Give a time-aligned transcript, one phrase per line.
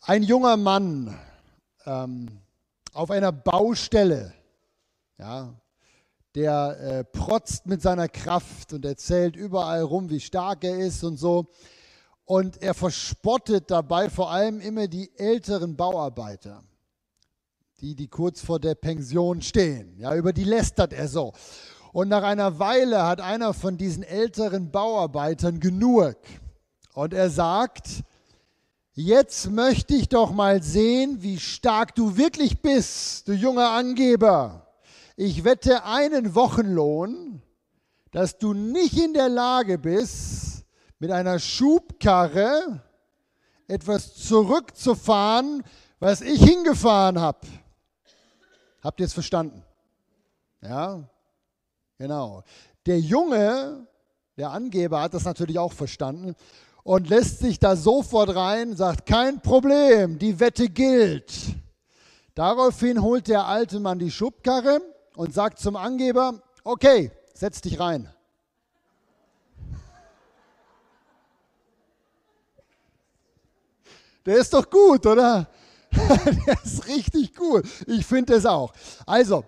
[0.00, 1.18] Ein junger Mann
[1.84, 2.28] ähm,
[2.92, 4.32] auf einer Baustelle,
[5.18, 5.52] ja,
[6.34, 11.16] der äh, protzt mit seiner Kraft und erzählt überall rum, wie stark er ist und
[11.16, 11.48] so.
[12.24, 16.62] Und er verspottet dabei vor allem immer die älteren Bauarbeiter,
[17.80, 19.98] die, die kurz vor der Pension stehen.
[19.98, 21.32] Ja, über die lästert er so.
[21.92, 26.16] Und nach einer Weile hat einer von diesen älteren Bauarbeitern genug.
[26.94, 28.04] Und er sagt,
[28.98, 34.66] jetzt möchte ich doch mal sehen, wie stark du wirklich bist, du junger Angeber.
[35.16, 37.40] Ich wette einen Wochenlohn,
[38.10, 40.64] dass du nicht in der Lage bist,
[40.98, 42.82] mit einer Schubkarre
[43.68, 45.62] etwas zurückzufahren,
[46.00, 47.46] was ich hingefahren habe.
[48.82, 49.62] Habt ihr es verstanden?
[50.60, 51.08] Ja,
[51.98, 52.42] genau.
[52.84, 53.86] Der Junge,
[54.36, 56.34] der Angeber, hat das natürlich auch verstanden
[56.88, 61.30] und lässt sich da sofort rein, sagt, kein Problem, die Wette gilt.
[62.34, 64.80] Daraufhin holt der alte Mann die Schubkarre
[65.14, 68.08] und sagt zum Angeber, okay, setz dich rein.
[74.24, 75.46] Der ist doch gut, oder?
[75.92, 77.66] Der ist richtig gut.
[77.86, 78.72] Ich finde es auch.
[79.04, 79.44] Also,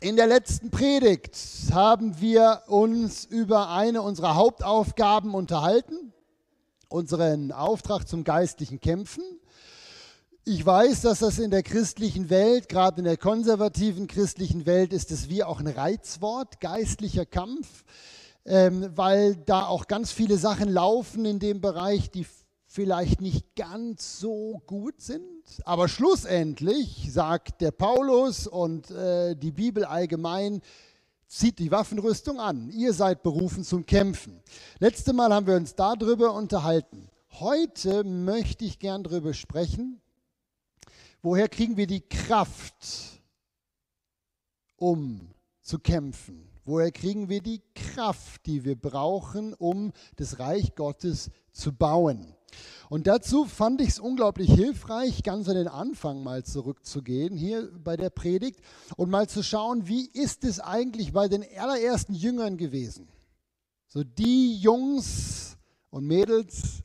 [0.00, 1.38] in der letzten Predigt
[1.72, 6.12] haben wir uns über eine unserer Hauptaufgaben unterhalten
[6.88, 9.24] unseren Auftrag zum geistlichen Kämpfen.
[10.44, 15.10] Ich weiß, dass das in der christlichen Welt, gerade in der konservativen christlichen Welt, ist
[15.10, 17.84] es wie auch ein Reizwort, geistlicher Kampf,
[18.44, 22.26] ähm, weil da auch ganz viele Sachen laufen in dem Bereich, die
[22.68, 25.24] vielleicht nicht ganz so gut sind.
[25.64, 30.60] Aber schlussendlich sagt der Paulus und äh, die Bibel allgemein,
[31.26, 32.70] zieht die Waffenrüstung an.
[32.70, 34.40] Ihr seid berufen zum Kämpfen.
[34.78, 37.08] Letzte Mal haben wir uns darüber unterhalten.
[37.32, 40.00] Heute möchte ich gern darüber sprechen,
[41.22, 43.20] woher kriegen wir die Kraft,
[44.76, 46.48] um zu kämpfen?
[46.64, 52.35] Woher kriegen wir die Kraft, die wir brauchen, um das Reich Gottes zu bauen?
[52.88, 57.96] Und dazu fand ich es unglaublich hilfreich, ganz an den Anfang mal zurückzugehen, hier bei
[57.96, 58.60] der Predigt,
[58.96, 63.08] und mal zu schauen, wie ist es eigentlich bei den allerersten Jüngern gewesen?
[63.88, 65.56] So die Jungs
[65.90, 66.82] und Mädels,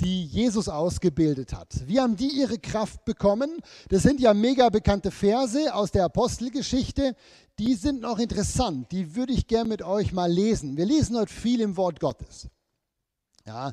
[0.00, 1.86] die Jesus ausgebildet hat.
[1.86, 3.50] Wie haben die ihre Kraft bekommen?
[3.88, 7.14] Das sind ja mega bekannte Verse aus der Apostelgeschichte.
[7.58, 8.90] Die sind noch interessant.
[8.92, 10.76] Die würde ich gerne mit euch mal lesen.
[10.76, 12.48] Wir lesen heute viel im Wort Gottes.
[13.46, 13.72] Ja,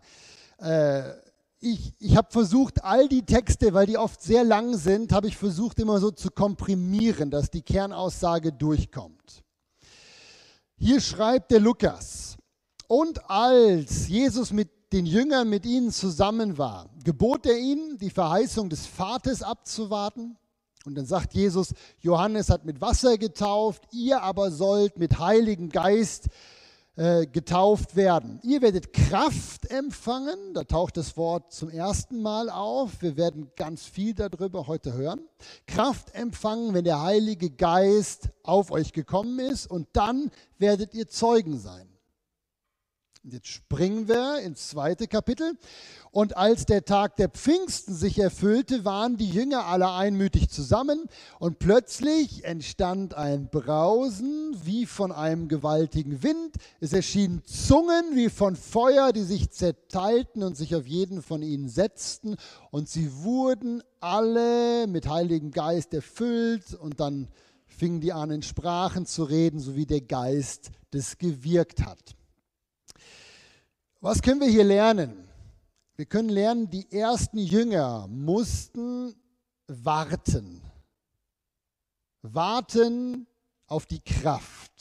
[0.57, 1.13] äh,
[1.59, 5.37] ich, ich habe versucht, all die Texte, weil die oft sehr lang sind, habe ich
[5.37, 9.43] versucht immer so zu komprimieren, dass die Kernaussage durchkommt.
[10.77, 12.37] Hier schreibt der Lukas,
[12.87, 18.69] und als Jesus mit den Jüngern mit ihnen zusammen war, gebot er ihnen, die Verheißung
[18.69, 20.37] des Vaters abzuwarten.
[20.85, 26.29] Und dann sagt Jesus, Johannes hat mit Wasser getauft, ihr aber sollt mit Heiligen Geist
[26.97, 28.39] äh, getauft werden.
[28.43, 33.01] Ihr werdet Kraft empfangen, da taucht das Wort zum ersten Mal auf.
[33.01, 35.21] Wir werden ganz viel darüber heute hören.
[35.67, 41.59] Kraft empfangen, wenn der Heilige Geist auf euch gekommen ist und dann werdet ihr Zeugen
[41.59, 41.87] sein.
[43.29, 45.57] Jetzt springen wir ins zweite Kapitel.
[46.11, 51.59] Und als der Tag der Pfingsten sich erfüllte, waren die Jünger alle einmütig zusammen und
[51.59, 56.55] plötzlich entstand ein Brausen wie von einem gewaltigen Wind.
[56.79, 61.67] Es erschienen Zungen wie von Feuer, die sich zerteilten und sich auf jeden von ihnen
[61.67, 62.37] setzten.
[62.71, 67.27] Und sie wurden alle mit Heiligem Geist erfüllt und dann
[67.65, 72.16] fingen die an, in Sprachen zu reden, so wie der Geist das gewirkt hat.
[73.99, 75.27] Was können wir hier lernen?
[75.95, 79.15] Wir können lernen, die ersten Jünger mussten
[79.65, 80.61] warten.
[82.21, 83.25] Warten
[83.65, 84.71] auf die Kraft.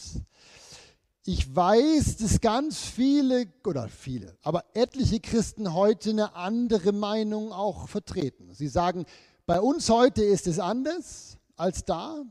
[1.24, 7.88] Ich weiß, dass ganz viele, oder viele, aber etliche Christen heute eine andere Meinung auch
[7.88, 8.52] vertreten.
[8.52, 9.06] Sie sagen,
[9.46, 12.22] bei uns heute ist es anders als da.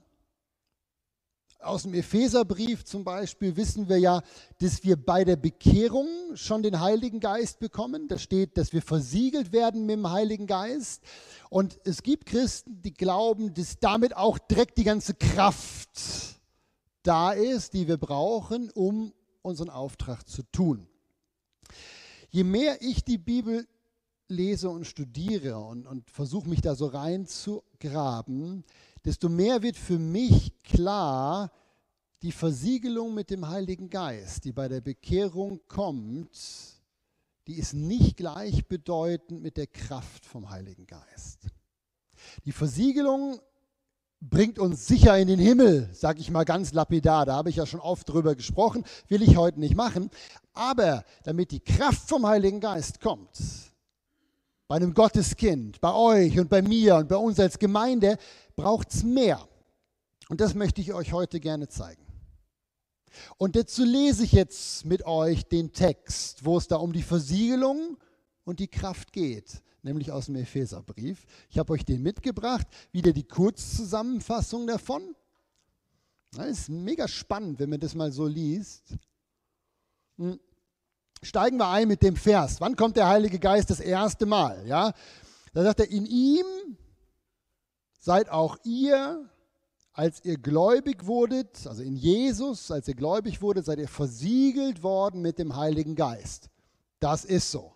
[1.60, 4.22] Aus dem Epheserbrief zum Beispiel wissen wir ja,
[4.60, 8.08] dass wir bei der Bekehrung schon den Heiligen Geist bekommen.
[8.08, 11.02] Da steht, dass wir versiegelt werden mit dem Heiligen Geist.
[11.50, 16.40] Und es gibt Christen, die glauben, dass damit auch direkt die ganze Kraft
[17.04, 20.88] da ist, die wir brauchen, um unseren Auftrag zu tun.
[22.30, 23.68] Je mehr ich die Bibel
[24.28, 28.64] lese und studiere und, und versuche mich da so reinzugraben,
[29.04, 31.52] desto mehr wird für mich klar,
[32.22, 36.32] die Versiegelung mit dem Heiligen Geist, die bei der Bekehrung kommt,
[37.48, 41.42] die ist nicht gleichbedeutend mit der Kraft vom Heiligen Geist.
[42.46, 43.40] Die Versiegelung
[44.20, 47.26] bringt uns sicher in den Himmel, sage ich mal ganz lapidar.
[47.26, 50.10] Da habe ich ja schon oft drüber gesprochen, will ich heute nicht machen.
[50.54, 53.30] Aber damit die Kraft vom Heiligen Geist kommt,
[54.68, 58.18] bei einem Gotteskind, bei euch und bei mir und bei uns als Gemeinde,
[58.56, 59.48] braucht es mehr.
[60.30, 62.04] Und das möchte ich euch heute gerne zeigen.
[63.38, 67.98] Und dazu lese ich jetzt mit euch den Text, wo es da um die Versiegelung
[68.44, 71.26] und die Kraft geht, nämlich aus dem Epheserbrief.
[71.50, 75.16] Ich habe euch den mitgebracht, wieder die Kurzzusammenfassung davon.
[76.32, 78.98] Das ist mega spannend, wenn man das mal so liest.
[81.26, 82.62] Steigen wir ein mit dem Vers.
[82.62, 84.66] Wann kommt der Heilige Geist das erste Mal?
[84.68, 84.94] Ja?
[85.54, 86.46] Da sagt er, in ihm
[88.00, 89.30] seid auch ihr
[89.94, 95.22] als ihr gläubig wurdet, also in Jesus, als ihr gläubig wurdet, seid ihr versiegelt worden
[95.22, 96.50] mit dem Heiligen Geist.
[97.00, 97.74] Das ist so.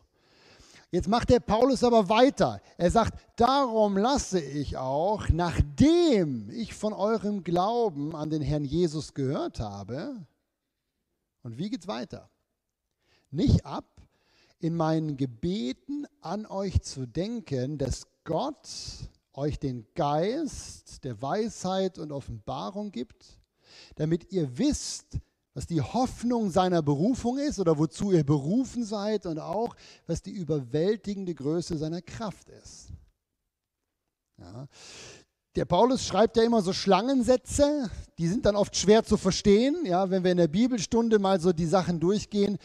[0.91, 2.61] Jetzt macht der Paulus aber weiter.
[2.77, 9.13] Er sagt, darum lasse ich auch, nachdem ich von eurem Glauben an den Herrn Jesus
[9.13, 10.25] gehört habe,
[11.41, 12.29] und wie geht's weiter?
[13.31, 13.85] Nicht ab,
[14.59, 18.67] in meinen Gebeten an euch zu denken, dass Gott
[19.33, 23.39] euch den Geist der Weisheit und Offenbarung gibt,
[23.95, 25.19] damit ihr wisst,
[25.53, 29.75] was die Hoffnung seiner Berufung ist oder wozu ihr berufen seid und auch,
[30.07, 32.89] was die überwältigende Größe seiner Kraft ist.
[34.37, 34.67] Ja.
[35.55, 40.09] Der Paulus schreibt ja immer so Schlangensätze, die sind dann oft schwer zu verstehen, ja,
[40.09, 42.57] wenn wir in der Bibelstunde mal so die Sachen durchgehen.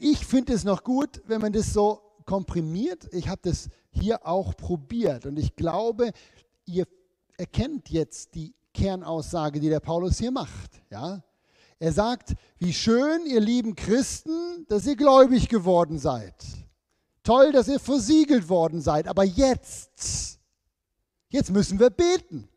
[0.00, 3.12] Ich finde es noch gut, wenn man das so komprimiert.
[3.12, 5.26] Ich habe das hier auch probiert.
[5.26, 6.12] Und ich glaube,
[6.66, 6.86] ihr
[7.36, 10.80] erkennt jetzt die Kernaussage, die der Paulus hier macht.
[10.90, 11.24] Ja?
[11.80, 16.34] Er sagt, wie schön, ihr lieben Christen, dass ihr gläubig geworden seid.
[17.24, 19.08] Toll, dass ihr versiegelt worden seid.
[19.08, 20.38] Aber jetzt,
[21.28, 22.48] jetzt müssen wir beten.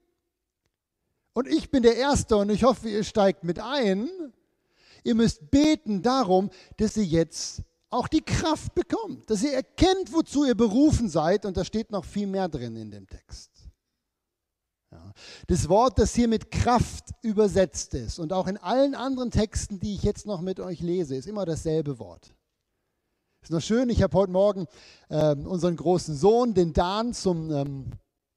[1.34, 4.10] Und ich bin der Erste und ich hoffe, ihr steigt mit ein.
[5.04, 10.46] Ihr müsst beten darum, dass ihr jetzt auch die Kraft bekommt, dass ihr erkennt, wozu
[10.46, 11.46] ihr berufen seid.
[11.46, 13.52] Und da steht noch viel mehr drin in dem Text.
[14.92, 15.14] Ja.
[15.48, 19.96] Das Wort, das hier mit Kraft übersetzt ist und auch in allen anderen Texten, die
[19.96, 22.34] ich jetzt noch mit euch lese, ist immer dasselbe Wort.
[23.42, 24.68] Ist noch schön, ich habe heute Morgen
[25.10, 27.92] äh, unseren großen Sohn, den Dan, zum ähm,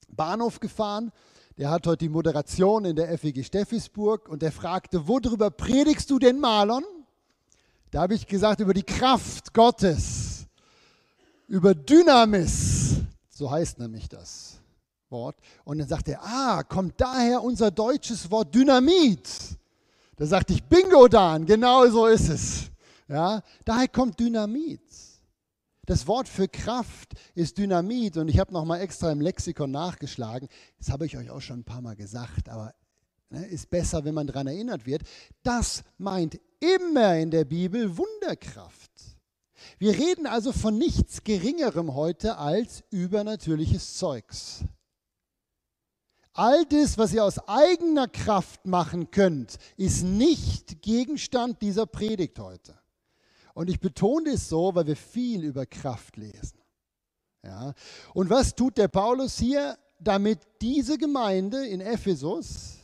[0.08, 1.12] Bahnhof gefahren.
[1.56, 6.18] Der hat heute die Moderation in der FEG Steffisburg und der fragte, worüber predigst du
[6.18, 6.82] denn, Marlon?
[7.92, 10.46] Da habe ich gesagt, über die Kraft Gottes,
[11.46, 12.96] über Dynamis,
[13.30, 14.58] so heißt nämlich das
[15.10, 15.36] Wort.
[15.64, 19.28] Und dann sagt er, ah, kommt daher unser deutsches Wort Dynamit.
[20.16, 22.70] Da sagte ich, Bingo, Dan, genau so ist es.
[23.06, 24.80] Ja, daher kommt Dynamit.
[25.86, 30.48] Das Wort für Kraft ist Dynamit und ich habe nochmal extra im Lexikon nachgeschlagen.
[30.78, 32.74] Das habe ich euch auch schon ein paar Mal gesagt, aber
[33.28, 35.02] ne, ist besser, wenn man daran erinnert wird.
[35.42, 38.90] Das meint immer in der Bibel Wunderkraft.
[39.78, 44.64] Wir reden also von nichts Geringerem heute als übernatürliches Zeugs.
[46.32, 52.74] All das, was ihr aus eigener Kraft machen könnt, ist nicht Gegenstand dieser Predigt heute.
[53.54, 56.58] Und ich betone es so, weil wir viel über Kraft lesen.
[57.42, 57.74] Ja.
[58.12, 62.78] Und was tut der Paulus hier, damit diese Gemeinde in Ephesus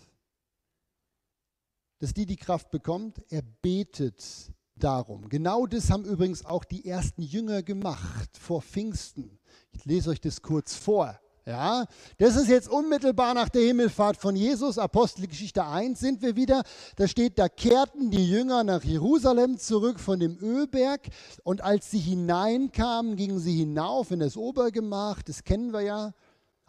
[2.00, 3.22] dass die die Kraft bekommt.
[3.30, 5.28] Er betet darum.
[5.28, 9.38] Genau das haben übrigens auch die ersten Jünger gemacht vor Pfingsten.
[9.70, 11.20] Ich lese euch das kurz vor.
[11.46, 11.86] Ja,
[12.18, 16.62] das ist jetzt unmittelbar nach der Himmelfahrt von Jesus, Apostelgeschichte 1 sind wir wieder.
[16.96, 21.08] Da steht, da kehrten die Jünger nach Jerusalem zurück von dem Ölberg
[21.42, 26.12] und als sie hineinkamen, gingen sie hinauf in das Obergemach, das kennen wir ja.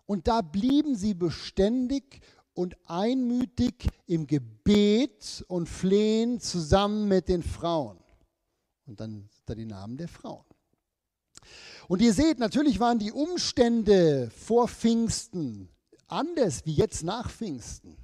[0.06, 2.22] Und da blieben sie beständig
[2.54, 7.98] und einmütig im Gebet und Flehen zusammen mit den Frauen.
[8.86, 10.46] Und dann da die Namen der Frauen.
[11.88, 15.70] Und ihr seht, natürlich waren die Umstände vor Pfingsten
[16.12, 17.98] anders wie jetzt nach Pfingsten.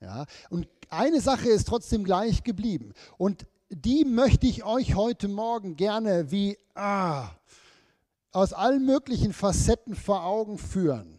[0.00, 2.92] Ja, und eine Sache ist trotzdem gleich geblieben.
[3.18, 7.30] Und die möchte ich euch heute Morgen gerne wie ah,
[8.32, 11.18] aus allen möglichen Facetten vor Augen führen.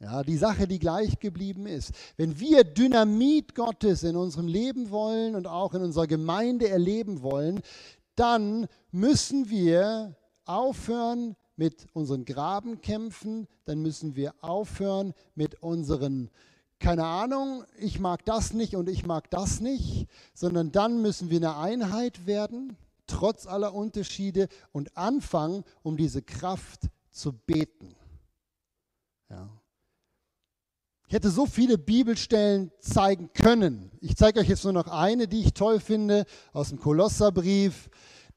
[0.00, 1.92] Ja, die Sache, die gleich geblieben ist.
[2.16, 7.62] Wenn wir Dynamit Gottes in unserem Leben wollen und auch in unserer Gemeinde erleben wollen,
[8.14, 10.16] dann müssen wir
[10.48, 16.30] aufhören mit unseren Grabenkämpfen, dann müssen wir aufhören mit unseren,
[16.78, 21.38] keine Ahnung, ich mag das nicht und ich mag das nicht, sondern dann müssen wir
[21.38, 22.76] eine Einheit werden.
[23.08, 27.96] trotz aller Unterschiede und anfangen, um diese Kraft zu beten.
[29.30, 29.48] Ja.
[31.08, 33.90] Ich hätte so viele Bibelstellen zeigen können.
[34.02, 37.88] Ich zeige euch jetzt nur noch eine, die ich toll finde, aus dem Kolosserbrief.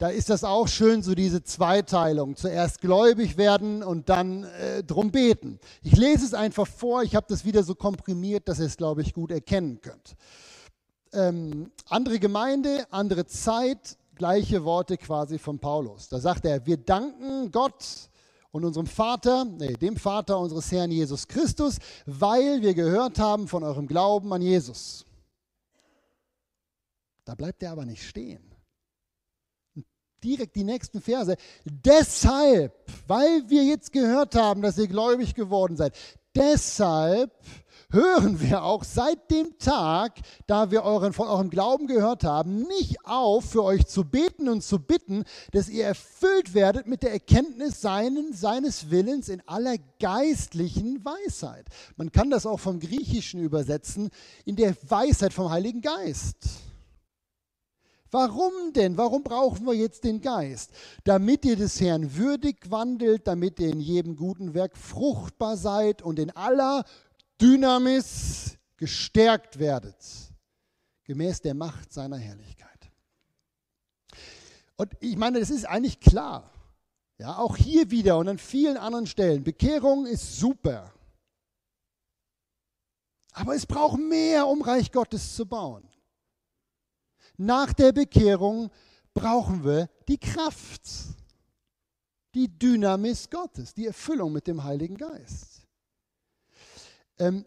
[0.02, 2.36] Da ist das auch schön, so diese Zweiteilung.
[2.36, 5.60] Zuerst gläubig werden und dann äh, drum beten.
[5.84, 7.04] Ich lese es einfach vor.
[7.04, 10.16] Ich habe das wieder so komprimiert, dass ihr es, glaube ich, gut erkennen könnt.
[11.14, 16.10] Ähm, andere Gemeinde, andere Zeit, gleiche Worte quasi von Paulus.
[16.10, 18.10] Da sagt er, wir danken Gott
[18.50, 21.78] und unserem Vater, nee, dem Vater unseres Herrn Jesus Christus,
[22.08, 25.06] weil wir gehört haben von eurem Glauben an Jesus.
[27.24, 28.51] Da bleibt er aber nicht stehen.
[30.24, 31.36] Direkt die nächsten Verse.
[31.66, 32.74] Deshalb,
[33.08, 35.96] weil wir jetzt gehört haben, dass ihr gläubig geworden seid,
[36.36, 37.32] deshalb
[37.92, 43.06] hören wir auch seit dem Tag, da wir euren, von eurem Glauben gehört haben, nicht
[43.06, 47.82] auf, für euch zu beten und zu bitten, dass ihr erfüllt werdet mit der Erkenntnis
[47.82, 51.66] seinen, seines Willens in aller geistlichen Weisheit.
[51.98, 54.10] Man kann das auch vom Griechischen übersetzen,
[54.46, 56.71] in der Weisheit vom Heiligen Geist.
[58.12, 58.98] Warum denn?
[58.98, 60.72] Warum brauchen wir jetzt den Geist?
[61.06, 66.20] Damit ihr des Herrn würdig wandelt, damit ihr in jedem guten Werk fruchtbar seid und
[66.20, 66.84] in aller
[67.42, 69.96] Dynamis gestärkt werdet,
[71.06, 72.92] gemäß der Macht seiner Herrlichkeit.
[74.76, 76.52] Und ich meine, das ist eigentlich klar.
[77.18, 79.44] Ja, auch hier wieder und an vielen anderen Stellen.
[79.44, 80.92] Bekehrung ist super.
[83.32, 85.91] Aber es braucht mehr, um Reich Gottes zu bauen.
[87.42, 88.70] Nach der Bekehrung
[89.16, 90.84] brauchen wir die Kraft,
[92.36, 95.66] die Dynamis Gottes, die Erfüllung mit dem Heiligen Geist.
[97.18, 97.44] Ähm,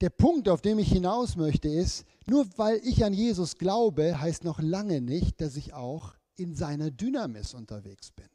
[0.00, 4.42] der Punkt, auf den ich hinaus möchte, ist, nur weil ich an Jesus glaube, heißt
[4.42, 8.29] noch lange nicht, dass ich auch in seiner Dynamis unterwegs bin.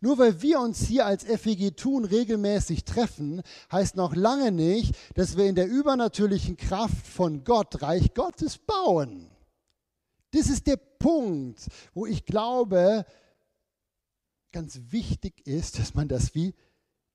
[0.00, 5.36] Nur weil wir uns hier als FEG tun regelmäßig treffen, heißt noch lange nicht, dass
[5.36, 9.30] wir in der übernatürlichen Kraft von Gott Reich Gottes bauen.
[10.32, 13.04] Das ist der Punkt, wo ich glaube,
[14.52, 16.54] ganz wichtig ist, dass man das wie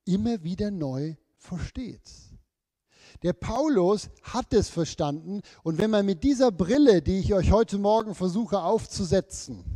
[0.05, 2.11] immer wieder neu versteht.
[3.23, 7.77] Der Paulus hat es verstanden und wenn man mit dieser Brille, die ich euch heute
[7.77, 9.74] Morgen versuche aufzusetzen,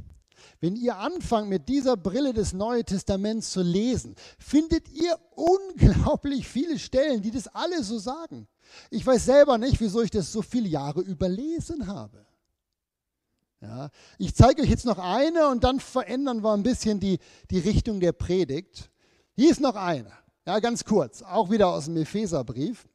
[0.61, 6.77] wenn ihr anfangt mit dieser Brille des Neuen Testaments zu lesen, findet ihr unglaublich viele
[6.77, 8.47] Stellen, die das alle so sagen.
[8.89, 12.25] Ich weiß selber nicht, wieso ich das so viele Jahre überlesen habe.
[13.61, 17.19] Ja, ich zeige euch jetzt noch eine und dann verändern wir ein bisschen die,
[17.51, 18.89] die Richtung der Predigt.
[19.35, 20.11] Hier ist noch eine.
[20.45, 22.87] Ja, ganz kurz, auch wieder aus dem Epheserbrief.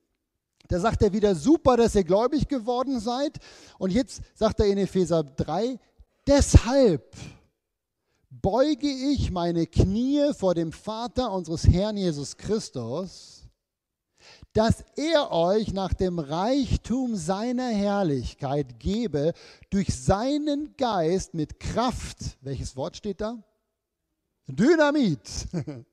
[0.68, 3.38] Da sagt er wieder, super, dass ihr gläubig geworden seid.
[3.78, 5.78] Und jetzt sagt er in Epheser 3,
[6.26, 7.14] deshalb
[8.40, 13.48] beuge ich meine Knie vor dem Vater unseres Herrn Jesus Christus,
[14.52, 19.32] dass er euch nach dem Reichtum seiner Herrlichkeit gebe,
[19.70, 23.42] durch seinen Geist mit Kraft, welches Wort steht da?
[24.46, 25.48] Dynamit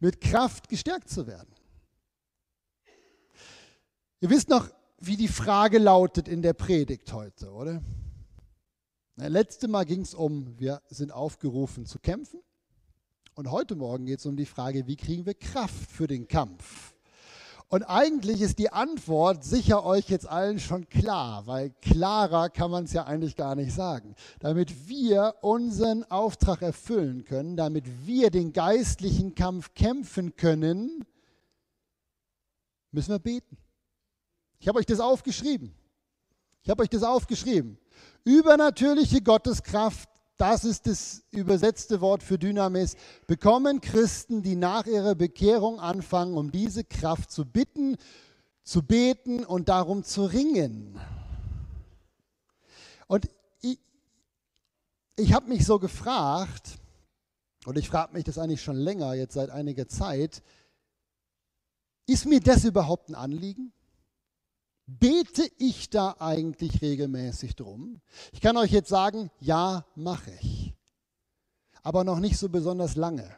[0.00, 1.54] mit Kraft gestärkt zu werden.
[4.20, 4.68] Ihr wisst noch,
[4.98, 7.80] wie die Frage lautet in der Predigt heute, oder?
[9.18, 12.40] Das letzte Mal ging es um, wir sind aufgerufen zu kämpfen.
[13.34, 16.94] Und heute Morgen geht es um die Frage, wie kriegen wir Kraft für den Kampf?
[17.66, 22.84] Und eigentlich ist die Antwort sicher euch jetzt allen schon klar, weil klarer kann man
[22.84, 24.14] es ja eigentlich gar nicht sagen.
[24.38, 31.04] Damit wir unseren Auftrag erfüllen können, damit wir den geistlichen Kampf kämpfen können,
[32.92, 33.58] müssen wir beten.
[34.60, 35.74] Ich habe euch das aufgeschrieben.
[36.62, 37.78] Ich habe euch das aufgeschrieben.
[38.24, 42.94] Übernatürliche Gotteskraft das ist das übersetzte Wort für Dynamis,
[43.26, 47.96] bekommen Christen, die nach ihrer Bekehrung anfangen, um diese Kraft zu bitten,
[48.62, 50.98] zu beten und darum zu ringen.
[53.08, 53.28] Und
[53.62, 53.80] ich,
[55.16, 56.78] ich habe mich so gefragt,
[57.66, 60.44] und ich frage mich das eigentlich schon länger, jetzt seit einiger Zeit,
[62.06, 63.72] ist mir das überhaupt ein Anliegen?
[64.90, 68.00] Bete ich da eigentlich regelmäßig drum?
[68.32, 70.74] Ich kann euch jetzt sagen, ja, mache ich.
[71.82, 73.36] Aber noch nicht so besonders lange.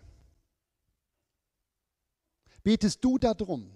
[2.63, 3.69] Betest du da drum?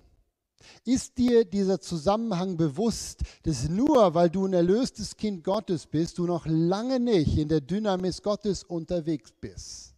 [0.84, 6.26] Ist dir dieser Zusammenhang bewusst, dass nur weil du ein erlöstes Kind Gottes bist, du
[6.26, 9.93] noch lange nicht in der Dynamis Gottes unterwegs bist?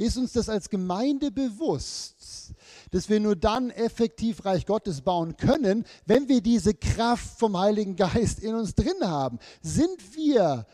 [0.00, 2.54] Ist uns das als Gemeinde bewusst,
[2.90, 7.96] dass wir nur dann effektiv Reich Gottes bauen können, wenn wir diese Kraft vom Heiligen
[7.96, 9.38] Geist in uns drin haben.
[9.60, 10.66] Sind wir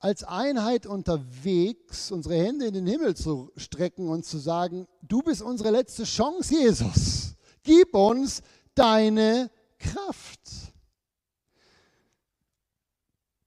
[0.00, 5.40] als Einheit unterwegs, unsere Hände in den Himmel zu strecken und zu sagen, du bist
[5.40, 7.36] unsere letzte Chance, Jesus.
[7.62, 8.42] Gib uns
[8.74, 10.40] deine Kraft.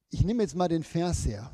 [0.10, 1.52] Ich nehme jetzt mal den Vers her.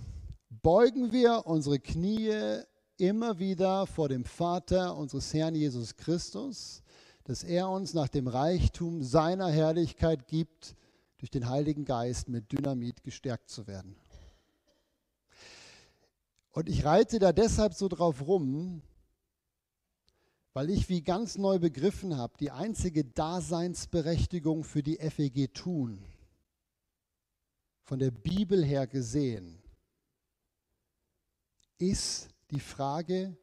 [0.62, 2.62] Beugen wir unsere Knie
[3.01, 6.84] immer wieder vor dem Vater unseres Herrn Jesus Christus,
[7.24, 10.75] dass er uns nach dem Reichtum seiner Herrlichkeit gibt,
[11.17, 13.96] durch den Heiligen Geist mit Dynamit gestärkt zu werden.
[16.51, 18.84] Und ich reite da deshalb so drauf rum,
[20.53, 26.03] weil ich wie ganz neu begriffen habe, die einzige Daseinsberechtigung für die FEG tun,
[27.81, 29.58] von der Bibel her gesehen,
[31.79, 33.36] ist die Frage,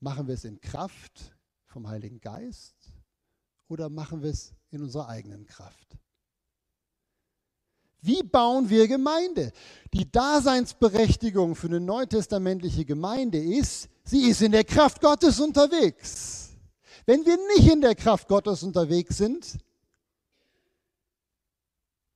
[0.00, 1.34] machen wir es in Kraft
[1.66, 2.74] vom Heiligen Geist
[3.68, 5.96] oder machen wir es in unserer eigenen Kraft?
[8.00, 9.50] Wie bauen wir Gemeinde?
[9.94, 16.50] Die Daseinsberechtigung für eine neutestamentliche Gemeinde ist, sie ist in der Kraft Gottes unterwegs.
[17.06, 19.58] Wenn wir nicht in der Kraft Gottes unterwegs sind,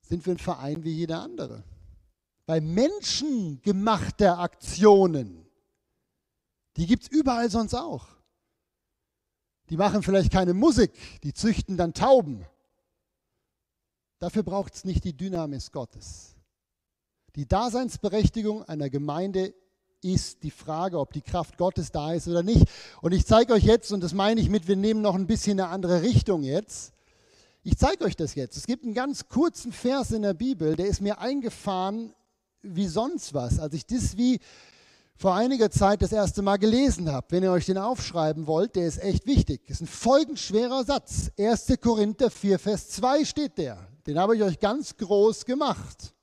[0.02, 1.64] sind wir ein Verein wie jeder andere.
[2.44, 5.37] Bei menschengemachter Aktionen,
[6.78, 8.06] die gibt es überall sonst auch.
[9.68, 10.92] Die machen vielleicht keine Musik,
[11.22, 12.46] die züchten dann Tauben.
[14.18, 16.34] Dafür braucht es nicht die Dynamis Gottes.
[17.36, 19.54] Die Daseinsberechtigung einer Gemeinde
[20.00, 22.68] ist die Frage, ob die Kraft Gottes da ist oder nicht.
[23.02, 25.60] Und ich zeige euch jetzt, und das meine ich mit, wir nehmen noch ein bisschen
[25.60, 26.92] eine andere Richtung jetzt.
[27.62, 28.56] Ich zeige euch das jetzt.
[28.56, 32.14] Es gibt einen ganz kurzen Vers in der Bibel, der ist mir eingefahren
[32.62, 33.58] wie sonst was.
[33.58, 34.40] Als ich das wie
[35.18, 37.26] vor einiger Zeit das erste Mal gelesen habe.
[37.30, 39.62] Wenn ihr euch den aufschreiben wollt, der ist echt wichtig.
[39.66, 41.32] Das ist ein folgenschwerer Satz.
[41.36, 41.74] 1.
[41.80, 43.88] Korinther 4, Vers 2 steht der.
[44.06, 46.14] Den habe ich euch ganz groß gemacht.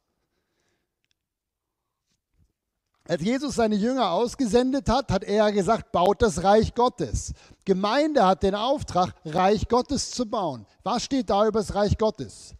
[3.07, 7.33] Als Jesus seine Jünger ausgesendet hat, hat er gesagt, baut das Reich Gottes.
[7.65, 10.65] Gemeinde hat den Auftrag, Reich Gottes zu bauen.
[10.83, 12.55] Was steht da über das Reich Gottes?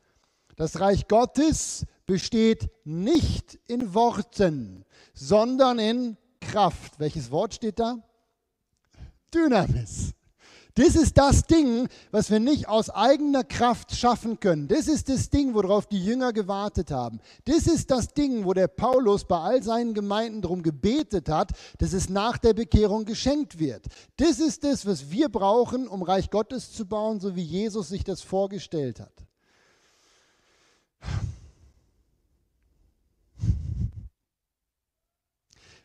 [0.58, 6.18] Das Reich Gottes besteht nicht in Worten, sondern in
[6.56, 6.98] Kraft.
[7.00, 7.98] Welches Wort steht da?
[9.34, 10.14] Dynamis.
[10.74, 14.70] Das ist das Ding, was wir nicht aus eigener Kraft schaffen können.
[14.70, 17.20] Das ist das Ding, worauf die Jünger gewartet haben.
[17.44, 21.92] Das ist das Ding, wo der Paulus bei all seinen Gemeinden darum gebetet hat, dass
[21.92, 23.88] es nach der Bekehrung geschenkt wird.
[24.16, 28.06] Das ist das, was wir brauchen, um Reich Gottes zu bauen, so wie Jesus sich
[28.06, 29.26] das vorgestellt hat.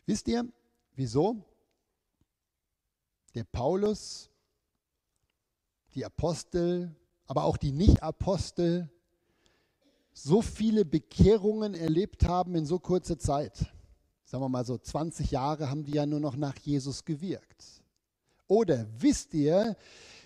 [0.05, 0.45] Wisst ihr,
[1.01, 1.35] wieso?
[3.33, 4.29] Der Paulus
[5.95, 8.87] die Apostel, aber auch die Nicht-Apostel
[10.13, 13.57] so viele Bekehrungen erlebt haben in so kurzer Zeit.
[14.25, 17.65] Sagen wir mal so, 20 Jahre haben die ja nur noch nach Jesus gewirkt.
[18.47, 19.75] Oder wisst ihr,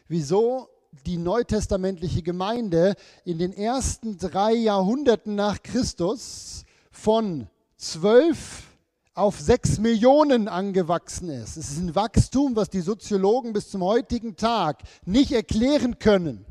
[0.09, 0.67] wieso
[1.05, 8.74] die neutestamentliche Gemeinde in den ersten drei Jahrhunderten nach Christus von zwölf
[9.15, 11.55] auf sechs Millionen angewachsen ist.
[11.55, 16.45] Es ist ein Wachstum, was die Soziologen bis zum heutigen Tag nicht erklären können.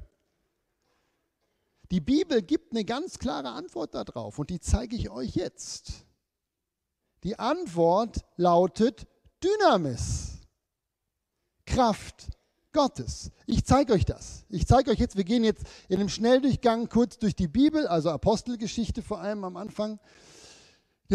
[1.90, 5.92] Die Bibel gibt eine ganz klare Antwort darauf und die zeige ich euch jetzt.
[7.22, 9.06] Die Antwort lautet
[9.42, 10.40] Dynamis,
[11.66, 12.28] Kraft
[12.72, 13.30] Gottes.
[13.46, 14.46] Ich zeige euch das.
[14.48, 18.10] Ich zeige euch jetzt, wir gehen jetzt in einem Schnelldurchgang kurz durch die Bibel, also
[18.10, 20.00] Apostelgeschichte vor allem am Anfang.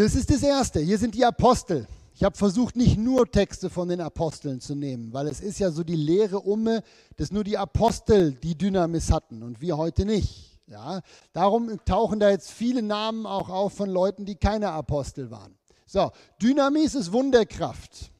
[0.00, 0.80] Das ist das Erste.
[0.80, 1.86] Hier sind die Apostel.
[2.14, 5.70] Ich habe versucht, nicht nur Texte von den Aposteln zu nehmen, weil es ist ja
[5.70, 6.82] so die Lehre umme,
[7.16, 10.58] dass nur die Apostel die Dynamis hatten und wir heute nicht.
[10.66, 11.02] Ja,
[11.34, 15.54] darum tauchen da jetzt viele Namen auch auf von Leuten, die keine Apostel waren.
[15.84, 16.10] So,
[16.40, 18.10] Dynamis ist Wunderkraft.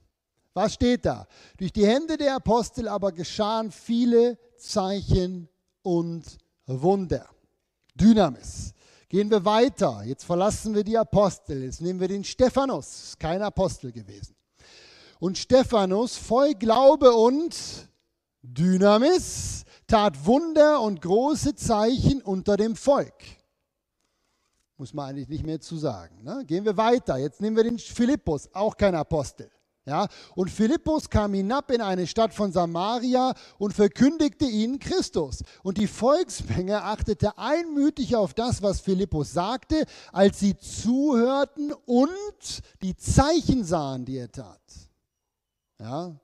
[0.52, 1.26] Was steht da?
[1.56, 5.48] Durch die Hände der Apostel aber geschahen viele Zeichen
[5.80, 6.24] und
[6.66, 7.26] Wunder.
[7.94, 8.74] Dynamis.
[9.10, 10.04] Gehen wir weiter.
[10.04, 11.64] Jetzt verlassen wir die Apostel.
[11.64, 12.86] Jetzt nehmen wir den Stephanus.
[12.86, 14.36] Ist kein Apostel gewesen.
[15.18, 17.88] Und Stephanus, voll Glaube und
[18.42, 23.12] Dynamis, tat Wunder und große Zeichen unter dem Volk.
[24.76, 26.22] Muss man eigentlich nicht mehr zu sagen.
[26.22, 26.44] Ne?
[26.46, 27.18] Gehen wir weiter.
[27.18, 29.50] Jetzt nehmen wir den Philippus, auch kein Apostel.
[29.86, 35.42] Ja, und Philippus kam hinab in eine Stadt von Samaria und verkündigte ihnen Christus.
[35.62, 42.94] Und die Volksmenge achtete einmütig auf das, was Philippus sagte, als sie zuhörten und die
[42.94, 44.60] Zeichen sahen, die er tat.
[45.78, 46.14] Ja.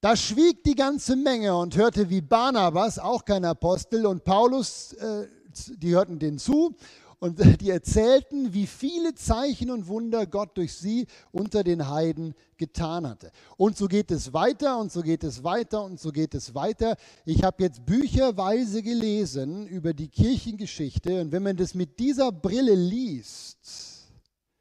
[0.00, 5.28] Da schwieg die ganze Menge und hörte, wie Barnabas, auch kein Apostel, und Paulus, äh,
[5.76, 6.74] die hörten denen zu
[7.22, 13.06] und die erzählten, wie viele Zeichen und Wunder Gott durch sie unter den Heiden getan
[13.06, 13.30] hatte.
[13.56, 16.96] Und so geht es weiter und so geht es weiter und so geht es weiter.
[17.24, 22.74] Ich habe jetzt bücherweise gelesen über die Kirchengeschichte und wenn man das mit dieser Brille
[22.74, 24.08] liest,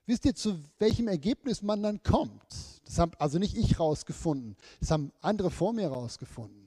[0.06, 2.46] wisst ihr, zu welchem Ergebnis man dann kommt?
[2.86, 6.62] Das haben also nicht ich rausgefunden, das haben andere vor mir rausgefunden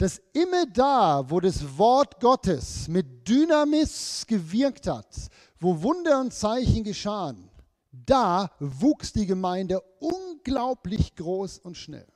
[0.00, 5.14] dass immer da, wo das Wort Gottes mit Dynamis gewirkt hat,
[5.58, 7.50] wo Wunder und Zeichen geschahen,
[7.92, 12.06] da wuchs die Gemeinde unglaublich groß und schnell.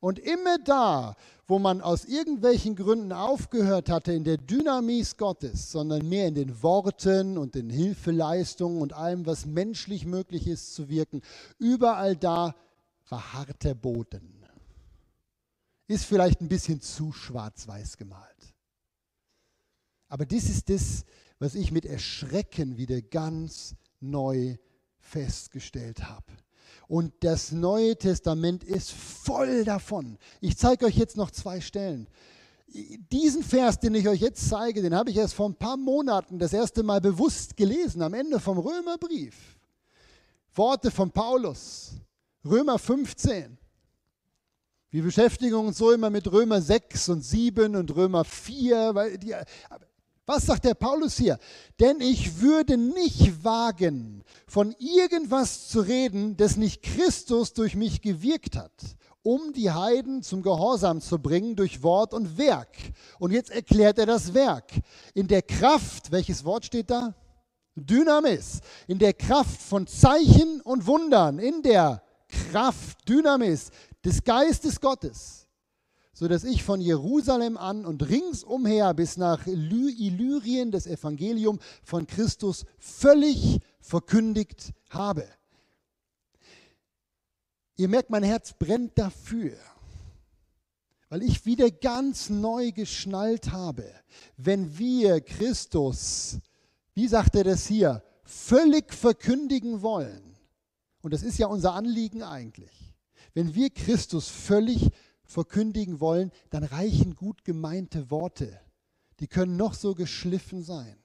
[0.00, 1.14] Und immer da,
[1.46, 6.64] wo man aus irgendwelchen Gründen aufgehört hatte in der Dynamis Gottes, sondern mehr in den
[6.64, 11.22] Worten und den Hilfeleistungen und allem, was menschlich möglich ist zu wirken,
[11.60, 12.56] überall da
[13.08, 14.35] war harter Boden
[15.86, 18.54] ist vielleicht ein bisschen zu schwarz-weiß gemalt.
[20.08, 21.04] Aber das ist das,
[21.38, 24.56] was ich mit Erschrecken wieder ganz neu
[24.98, 26.32] festgestellt habe.
[26.88, 30.18] Und das Neue Testament ist voll davon.
[30.40, 32.08] Ich zeige euch jetzt noch zwei Stellen.
[33.12, 36.38] Diesen Vers, den ich euch jetzt zeige, den habe ich erst vor ein paar Monaten
[36.38, 39.58] das erste Mal bewusst gelesen, am Ende vom Römerbrief.
[40.54, 41.92] Worte von Paulus,
[42.44, 43.58] Römer 15.
[44.90, 48.94] Wir beschäftigen uns so immer mit Römer 6 und 7 und Römer 4.
[48.94, 49.34] Weil die,
[50.24, 51.38] was sagt der Paulus hier?
[51.80, 58.56] Denn ich würde nicht wagen, von irgendwas zu reden, das nicht Christus durch mich gewirkt
[58.56, 58.72] hat,
[59.22, 62.76] um die Heiden zum Gehorsam zu bringen durch Wort und Werk.
[63.18, 64.70] Und jetzt erklärt er das Werk.
[65.14, 67.12] In der Kraft, welches Wort steht da?
[67.74, 68.60] Dynamis.
[68.86, 73.70] In der Kraft von Zeichen und Wundern, in der Kraft, Dynamis,
[74.06, 75.48] des Geistes Gottes,
[76.12, 82.64] so dass ich von Jerusalem an und ringsumher bis nach Illyrien das Evangelium von Christus
[82.78, 85.26] völlig verkündigt habe.
[87.76, 89.56] Ihr merkt, mein Herz brennt dafür,
[91.08, 93.92] weil ich wieder ganz neu geschnallt habe,
[94.36, 96.38] wenn wir Christus,
[96.94, 100.36] wie sagt er das hier, völlig verkündigen wollen.
[101.02, 102.85] Und das ist ja unser Anliegen eigentlich
[103.36, 104.88] wenn wir Christus völlig
[105.22, 108.58] verkündigen wollen, dann reichen gut gemeinte Worte.
[109.20, 110.96] Die können noch so geschliffen sein.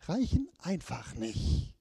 [0.00, 1.74] Reichen einfach nicht.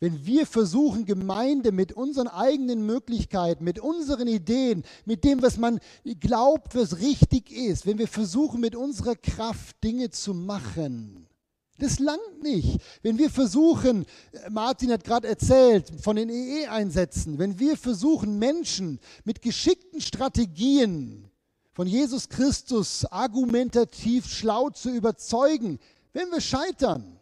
[0.00, 5.78] Wenn wir versuchen, Gemeinde mit unseren eigenen Möglichkeiten, mit unseren Ideen, mit dem, was man
[6.18, 11.27] glaubt, was richtig ist, wenn wir versuchen, mit unserer Kraft Dinge zu machen,
[11.78, 12.80] das langt nicht.
[13.02, 14.04] Wenn wir versuchen,
[14.50, 21.30] Martin hat gerade erzählt von den EE-Einsätzen, wenn wir versuchen, Menschen mit geschickten Strategien
[21.72, 25.78] von Jesus Christus argumentativ schlau zu überzeugen,
[26.12, 27.20] wenn wir scheitern,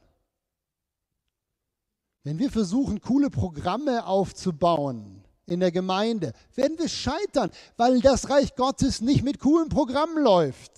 [2.25, 8.57] wenn wir versuchen, coole Programme aufzubauen in der Gemeinde, werden wir scheitern, weil das Reich
[8.57, 10.73] Gottes nicht mit coolen Programmen läuft.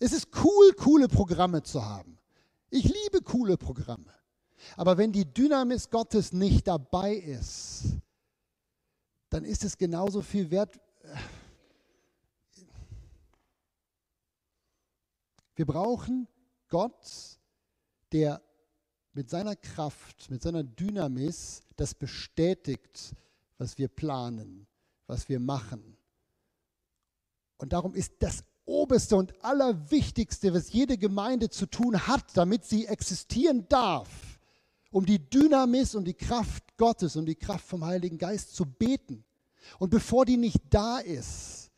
[0.00, 2.18] Es ist cool, coole Programme zu haben.
[2.74, 4.10] Ich liebe coole Programme.
[4.78, 7.82] Aber wenn die Dynamis Gottes nicht dabei ist,
[9.28, 10.80] dann ist es genauso viel wert.
[15.54, 16.26] Wir brauchen
[16.68, 17.38] Gott,
[18.10, 18.40] der
[19.12, 23.14] mit seiner Kraft, mit seiner Dynamis das bestätigt,
[23.58, 24.66] was wir planen,
[25.06, 25.98] was wir machen.
[27.58, 32.86] Und darum ist das Oberste und Allerwichtigste, was jede Gemeinde zu tun hat, damit sie
[32.86, 34.08] existieren darf,
[34.90, 39.24] um die Dynamis und die Kraft Gottes und die Kraft vom Heiligen Geist zu beten.
[39.78, 41.70] Und bevor die nicht da ist,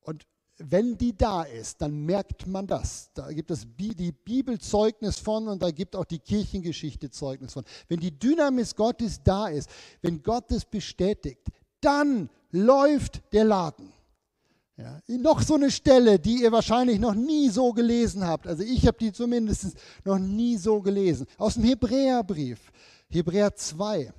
[0.00, 0.26] und
[0.58, 3.10] wenn die da ist, dann merkt man das.
[3.14, 7.64] Da gibt es die Bibel Zeugnis von und da gibt auch die Kirchengeschichte Zeugnis von.
[7.88, 9.70] Wenn die Dynamis Gottes da ist,
[10.02, 11.48] wenn Gott es bestätigt,
[11.80, 13.92] dann läuft der Laden.
[14.80, 18.46] Ja, noch so eine Stelle, die ihr wahrscheinlich noch nie so gelesen habt.
[18.46, 21.26] Also ich habe die zumindest noch nie so gelesen.
[21.36, 22.72] Aus dem Hebräerbrief,
[23.10, 24.10] Hebräer 2.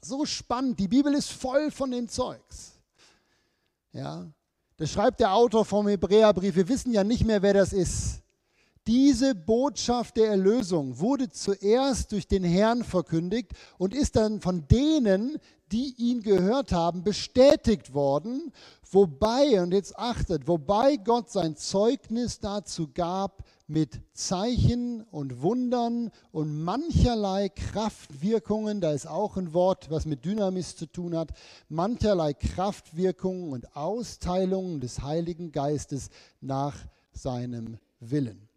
[0.00, 2.74] So spannend, die Bibel ist voll von dem Zeugs.
[3.92, 4.30] Ja,
[4.76, 6.54] das schreibt der Autor vom Hebräerbrief.
[6.54, 8.20] Wir wissen ja nicht mehr, wer das ist.
[8.86, 15.38] Diese Botschaft der Erlösung wurde zuerst durch den Herrn verkündigt und ist dann von denen,
[15.72, 18.52] die ihn gehört haben, bestätigt worden,
[18.90, 26.62] wobei, und jetzt achtet, wobei Gott sein Zeugnis dazu gab mit Zeichen und Wundern und
[26.62, 31.30] mancherlei Kraftwirkungen, da ist auch ein Wort, was mit Dynamis zu tun hat,
[31.70, 36.10] mancherlei Kraftwirkungen und Austeilungen des Heiligen Geistes
[36.42, 36.76] nach
[37.12, 38.50] seinem Willen.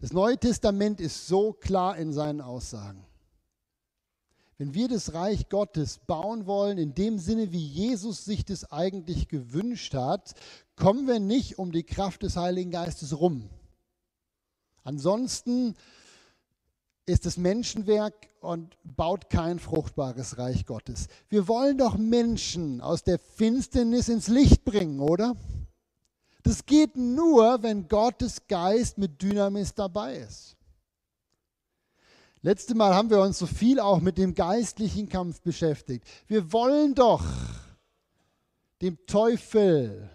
[0.00, 3.04] Das Neue Testament ist so klar in seinen Aussagen.
[4.56, 9.28] Wenn wir das Reich Gottes bauen wollen, in dem Sinne, wie Jesus sich das eigentlich
[9.28, 10.34] gewünscht hat,
[10.76, 13.48] kommen wir nicht um die Kraft des Heiligen Geistes rum.
[14.84, 15.74] Ansonsten
[17.06, 21.08] ist es Menschenwerk und baut kein fruchtbares Reich Gottes.
[21.28, 25.36] Wir wollen doch Menschen aus der Finsternis ins Licht bringen, oder?
[26.44, 30.56] Das geht nur, wenn Gottes Geist mit Dynamis dabei ist.
[32.42, 36.06] Letztes Mal haben wir uns so viel auch mit dem geistlichen Kampf beschäftigt.
[36.26, 37.24] Wir wollen doch
[38.82, 40.10] dem Teufel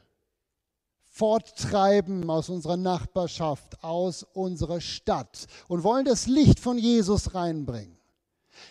[1.09, 7.97] forttreiben aus unserer Nachbarschaft, aus unserer Stadt und wollen das Licht von Jesus reinbringen.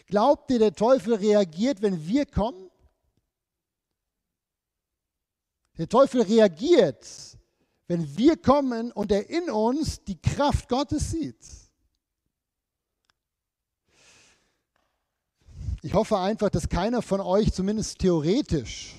[0.06, 2.70] Glaubt ihr, der Teufel reagiert, wenn wir kommen?
[5.76, 7.04] Der Teufel reagiert,
[7.88, 11.44] wenn wir kommen und er in uns die Kraft Gottes sieht.
[15.80, 18.94] Ich hoffe einfach, dass keiner von euch zumindest theoretisch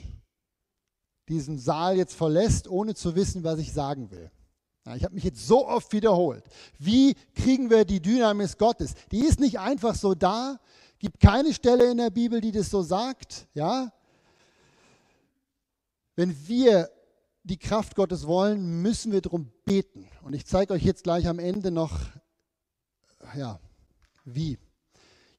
[1.28, 4.32] diesen Saal jetzt verlässt, ohne zu wissen, was ich sagen will.
[4.96, 6.44] Ich habe mich jetzt so oft wiederholt.
[6.80, 8.96] Wie kriegen wir die Dynamis Gottes?
[9.12, 10.60] Die ist nicht einfach so da.
[10.98, 13.48] Gibt keine Stelle in der Bibel, die das so sagt.
[13.54, 13.94] Ja?
[16.16, 16.90] Wenn wir
[17.50, 20.08] die Kraft Gottes wollen, müssen wir darum beten.
[20.22, 22.00] Und ich zeige euch jetzt gleich am Ende noch,
[23.36, 23.60] ja,
[24.24, 24.58] wie.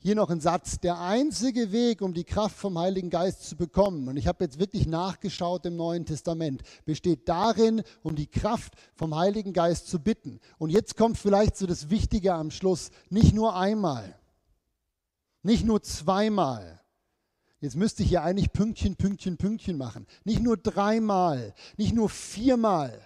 [0.03, 0.81] Hier noch ein Satz.
[0.81, 4.59] Der einzige Weg, um die Kraft vom Heiligen Geist zu bekommen, und ich habe jetzt
[4.59, 10.40] wirklich nachgeschaut im Neuen Testament, besteht darin, um die Kraft vom Heiligen Geist zu bitten.
[10.59, 12.90] Und jetzt kommt vielleicht so das Wichtige am Schluss.
[13.11, 14.18] Nicht nur einmal,
[15.42, 16.80] nicht nur zweimal.
[17.61, 20.07] Jetzt müsste ich hier eigentlich Pünktchen, Pünktchen, Pünktchen machen.
[20.25, 22.99] Nicht nur dreimal, nicht nur viermal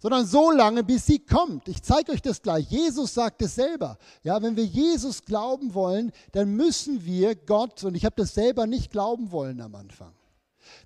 [0.00, 1.68] sondern so lange, bis sie kommt.
[1.68, 2.70] Ich zeige euch das gleich.
[2.70, 3.98] Jesus sagt es selber.
[4.22, 8.66] Ja, wenn wir Jesus glauben wollen, dann müssen wir Gott, und ich habe das selber
[8.66, 10.14] nicht glauben wollen am Anfang,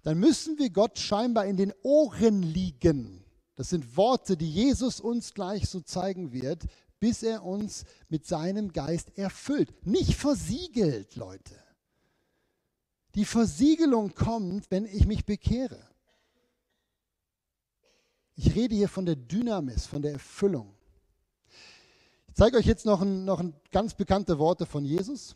[0.02, 3.24] dann müssen wir Gott scheinbar in den Ohren liegen.
[3.56, 6.62] Das sind Worte, die Jesus uns gleich so zeigen wird,
[6.98, 9.86] bis er uns mit seinem Geist erfüllt.
[9.86, 11.61] Nicht versiegelt, Leute.
[13.14, 15.78] Die Versiegelung kommt, wenn ich mich bekehre.
[18.34, 20.74] Ich rede hier von der Dynamis, von der Erfüllung.
[22.28, 25.34] Ich zeige euch jetzt noch ein, noch ein ganz bekannte Worte von Jesus.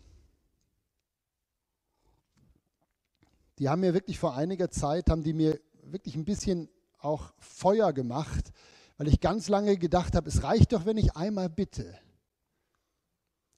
[3.58, 7.92] Die haben mir wirklich vor einiger Zeit, haben die mir wirklich ein bisschen auch Feuer
[7.92, 8.52] gemacht,
[8.96, 11.98] weil ich ganz lange gedacht habe, es reicht doch, wenn ich einmal bitte.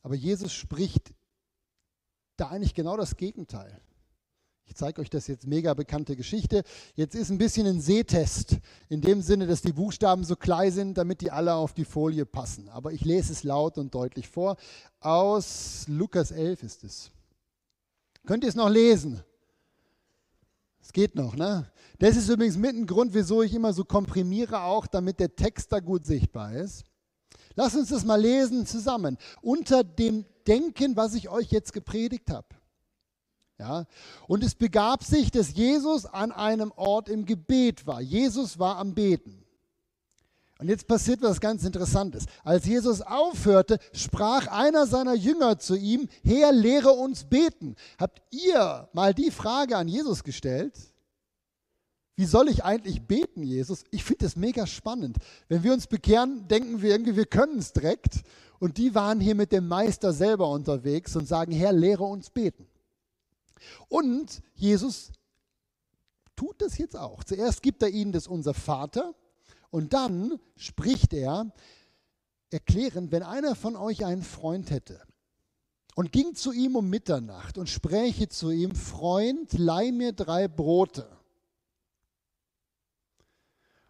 [0.03, 1.15] Aber Jesus spricht
[2.37, 3.81] da eigentlich genau das Gegenteil.
[4.69, 6.63] Ich zeige euch das jetzt mega bekannte Geschichte.
[6.95, 8.59] Jetzt ist ein bisschen ein Sehtest,
[8.91, 12.27] in dem Sinne, dass die Buchstaben so klein sind, damit die alle auf die Folie
[12.27, 12.69] passen.
[12.69, 14.57] Aber ich lese es laut und deutlich vor.
[15.01, 17.11] Aus Lukas 11 ist es.
[18.27, 19.23] Könnt ihr es noch lesen?
[20.83, 21.71] Es geht noch, ne?
[21.99, 25.73] Das ist übrigens mit ein Grund, wieso ich immer so komprimiere, auch damit der Text
[25.73, 26.85] da gut sichtbar ist.
[27.57, 29.17] Lass uns das mal lesen zusammen.
[29.41, 32.47] Unter dem Denken, was ich euch jetzt gepredigt habe.
[33.59, 33.87] Ja?
[34.27, 38.01] Und es begab sich, dass Jesus an einem Ort im Gebet war.
[38.01, 39.45] Jesus war am Beten.
[40.61, 42.27] Und jetzt passiert was ganz Interessantes.
[42.43, 47.77] Als Jesus aufhörte, sprach einer seiner Jünger zu ihm, Herr, lehre uns beten.
[47.99, 50.77] Habt ihr mal die Frage an Jesus gestellt?
[52.17, 53.85] Wie soll ich eigentlich beten, Jesus?
[53.93, 55.19] Ich finde das mega spannend.
[55.47, 58.23] Wenn wir uns bekehren, denken wir irgendwie, wir können es direkt.
[58.59, 62.68] Und die waren hier mit dem Meister selber unterwegs und sagen, Herr, lehre uns beten.
[63.89, 65.13] Und Jesus
[66.37, 67.25] tut das jetzt auch.
[67.25, 69.15] Zuerst gibt er ihnen das unser Vater
[69.71, 71.53] und dann spricht er
[72.51, 75.03] erklärend, wenn einer von euch einen Freund hätte
[75.95, 81.18] und ging zu ihm um Mitternacht und spräche zu ihm, Freund, leih mir drei Brote.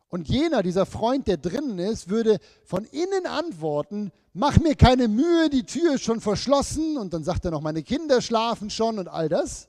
[0.08, 5.50] Und jener, dieser Freund, der drinnen ist, würde von innen antworten, mach mir keine Mühe,
[5.50, 6.96] die Tür ist schon verschlossen.
[6.96, 9.68] Und dann sagt er noch, meine Kinder schlafen schon und all das.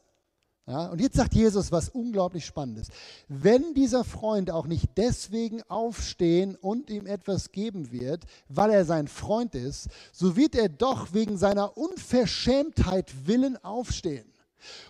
[0.70, 2.90] Ja, und jetzt sagt Jesus was unglaublich Spannendes.
[3.28, 9.08] Wenn dieser Freund auch nicht deswegen aufstehen und ihm etwas geben wird, weil er sein
[9.08, 14.32] Freund ist, so wird er doch wegen seiner Unverschämtheit willen aufstehen.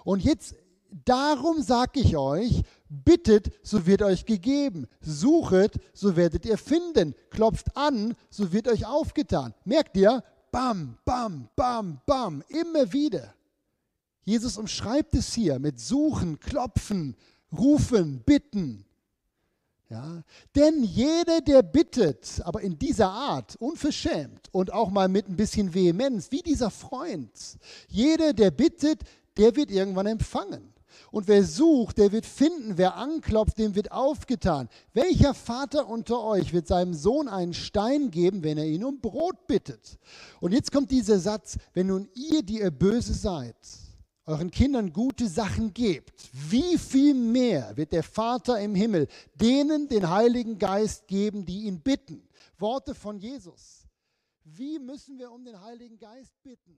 [0.03, 0.55] Und jetzt
[1.05, 7.75] Darum sage ich euch, bittet, so wird euch gegeben, suchet, so werdet ihr finden, klopft
[7.77, 9.53] an, so wird euch aufgetan.
[9.65, 10.23] Merkt ihr?
[10.51, 13.33] Bam, bam, bam, bam, immer wieder.
[14.23, 17.15] Jesus umschreibt es hier mit suchen, klopfen,
[17.51, 18.85] rufen, bitten.
[19.89, 20.23] Ja?
[20.55, 25.73] Denn jeder, der bittet, aber in dieser Art, unverschämt und auch mal mit ein bisschen
[25.73, 27.31] Vehemenz, wie dieser Freund,
[27.87, 29.01] jeder, der bittet,
[29.37, 30.73] der wird irgendwann empfangen.
[31.11, 32.77] Und wer sucht, der wird finden.
[32.77, 34.69] Wer anklopft, dem wird aufgetan.
[34.93, 39.47] Welcher Vater unter euch wird seinem Sohn einen Stein geben, wenn er ihn um Brot
[39.47, 39.97] bittet?
[40.39, 43.55] Und jetzt kommt dieser Satz, wenn nun ihr, die ihr böse seid,
[44.25, 50.09] euren Kindern gute Sachen gebt, wie viel mehr wird der Vater im Himmel denen den
[50.09, 52.27] Heiligen Geist geben, die ihn bitten?
[52.59, 53.87] Worte von Jesus.
[54.43, 56.77] Wie müssen wir um den Heiligen Geist bitten?